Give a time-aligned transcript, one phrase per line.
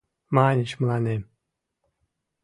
[0.35, 1.21] Маньыч мыланем: